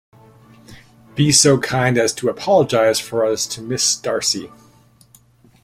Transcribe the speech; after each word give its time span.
Be 1.13 1.31
so 1.31 1.59
kind 1.59 1.95
as 1.95 2.11
to 2.15 2.27
apologise 2.27 2.99
for 2.99 3.23
us 3.23 3.45
to 3.45 3.61
Miss 3.61 3.95
Darcy. 3.95 4.49